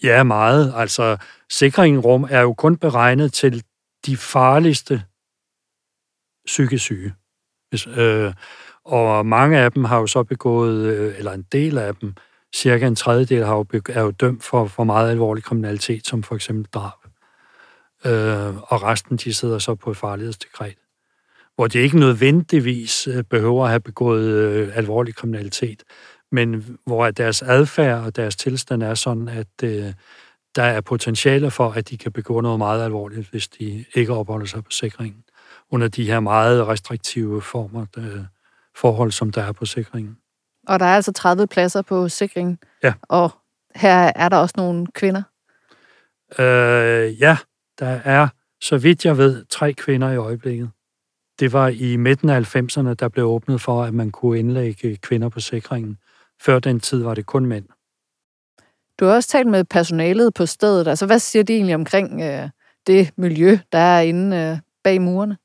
[0.02, 0.72] Ja, meget.
[0.76, 1.16] Altså,
[1.50, 3.62] sikringen rum er jo kun beregnet til
[4.06, 5.02] de farligste
[6.46, 7.14] psykisk syge.
[7.70, 8.32] Hvis, øh,
[8.84, 12.14] og mange af dem har jo så begået, øh, eller en del af dem,
[12.54, 16.34] cirka en tredjedel har jo, er jo dømt for, for meget alvorlig kriminalitet, som for
[16.34, 16.98] eksempel drab.
[18.04, 20.76] Øh, og resten, de sidder så på et farlighedsdekret.
[21.54, 25.82] Hvor de ikke nødvendigvis øh, behøver at have begået øh, alvorlig kriminalitet,
[26.32, 29.92] men hvor deres adfærd og deres tilstand er sådan, at øh,
[30.56, 34.46] der er potentiale for, at de kan begå noget meget alvorligt, hvis de ikke opholder
[34.46, 35.22] sig på sikringen,
[35.70, 38.24] under de her meget restriktive former, der,
[38.74, 40.16] forhold, som der er på sikringen.
[40.66, 42.58] Og der er altså 30 pladser på sikringen.
[42.82, 42.94] Ja.
[43.02, 43.30] Og
[43.74, 45.22] her er der også nogle kvinder.
[46.38, 47.36] Øh, ja,
[47.78, 48.28] der er,
[48.60, 50.70] så vidt jeg ved, tre kvinder i øjeblikket.
[51.40, 55.28] Det var i midten af 90'erne, der blev åbnet for, at man kunne indlægge kvinder
[55.28, 55.98] på sikringen.
[56.42, 57.64] Før den tid var det kun mænd.
[59.00, 60.88] Du har også talt med personalet på stedet.
[60.88, 62.48] Altså, hvad siger de egentlig omkring øh,
[62.86, 65.36] det miljø, der er inde øh, bag murene?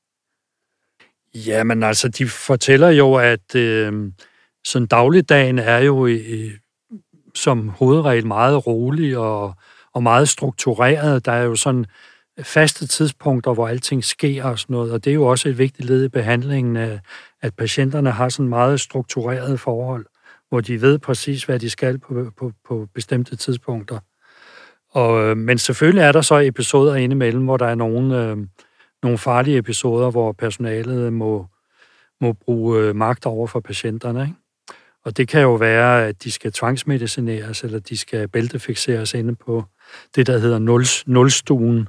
[1.36, 4.12] Jamen altså, de fortæller jo, at øh,
[4.66, 6.52] sådan dagligdagen er jo i,
[7.36, 9.54] som hovedregel meget rolig og,
[9.94, 11.26] og meget struktureret.
[11.26, 11.86] Der er jo sådan
[12.42, 15.90] faste tidspunkter, hvor alting sker og sådan noget, og det er jo også et vigtigt
[15.90, 17.00] led i behandlingen, af,
[17.42, 20.06] at patienterne har sådan meget struktureret forhold,
[20.50, 24.00] hvor de ved præcis, hvad de skal på, på, på bestemte tidspunkter.
[24.92, 28.38] Og, øh, men selvfølgelig er der så episoder indimellem, hvor der er nogen, øh,
[29.04, 31.46] nogle farlige episoder, hvor personalet må,
[32.22, 34.22] må bruge øh, magt over for patienterne.
[34.22, 34.36] Ikke?
[35.06, 39.64] Og det kan jo være, at de skal tvangsmedicineres, eller de skal bæltefixeres inde på
[40.16, 41.88] det, der hedder nul, nulstuen.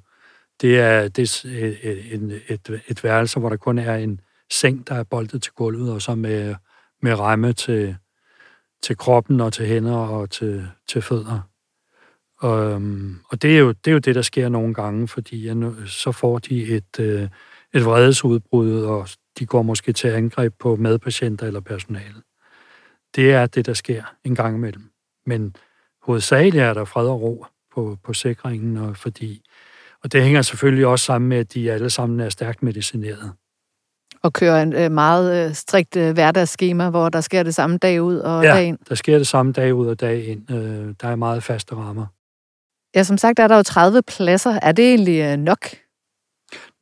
[0.60, 4.20] Det er, det er et, et, et værelse, hvor der kun er en
[4.50, 6.54] seng, der er boltet til gulvet, og så med,
[7.02, 7.96] med remme til,
[8.82, 11.51] til kroppen og til hænder og til, til fødder.
[12.42, 15.50] Og, øhm, og det, er jo, det er jo det, der sker nogle gange, fordi
[15.86, 17.28] så får de et, øh,
[17.72, 22.22] et vredesudbrud, og de går måske til angreb på medpatienter eller personale.
[23.16, 24.82] Det er det, der sker en gang imellem.
[25.26, 25.56] Men
[26.02, 29.42] hovedsageligt er der fred og ro på, på sikringen, og, fordi,
[30.04, 33.32] og det hænger selvfølgelig også sammen med, at de alle sammen er stærkt medicineret.
[34.22, 38.16] Og kører en øh, meget øh, strikt hverdagsskema, hvor der sker det samme dag ud
[38.16, 38.78] og ja, dag ind.
[38.88, 40.46] der sker det samme dag ud og dag ind.
[40.94, 42.06] Der er meget faste rammer.
[42.94, 44.58] Ja, som sagt er der jo 30 pladser.
[44.62, 45.66] Er det egentlig øh, nok?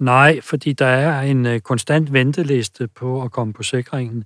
[0.00, 4.24] Nej, fordi der er en øh, konstant venteliste på at komme på sikringen.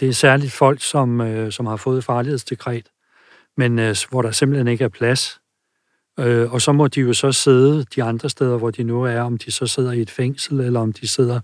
[0.00, 2.88] Det er særligt folk, som, øh, som har fået farlighedsdekret,
[3.56, 3.78] men
[4.10, 5.40] hvor der simpelthen ikke er plads.
[6.20, 9.20] Øh, og så må de jo så sidde de andre steder, hvor de nu er,
[9.20, 11.40] om de så sidder i et fængsel, eller om de sidder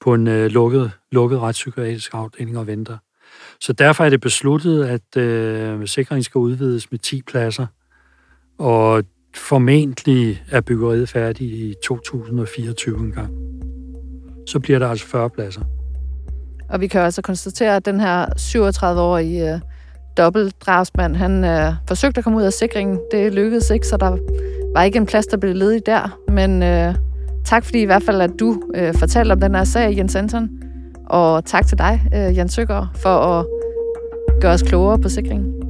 [0.00, 2.98] på en øh, lukket, lukket retspsykiatrisk afdeling og venter.
[3.60, 7.66] Så derfor er det besluttet, at øh, sikringen skal udvides med 10 pladser.
[8.58, 9.04] Og
[9.38, 13.30] formentlig er byggeriet færdigt i 2024 engang.
[14.46, 15.62] Så bliver der altså 40 pladser.
[16.68, 19.60] Og vi kan altså konstatere, at den her 37-årige uh, øh,
[20.16, 23.00] dobbeltdrabsmand, han øh, forsøgte at komme ud af sikringen.
[23.10, 24.16] Det lykkedes ikke, så der
[24.74, 26.18] var ikke en plads, der blev ledig der.
[26.28, 26.94] Men øh,
[27.44, 30.48] tak fordi i hvert fald, at du øh, fortalte om den her sag, Jens Anton.
[31.06, 33.46] Og tak til dig, øh, Jan Søgaard, for at
[34.40, 35.67] gøre os klogere på sikringen.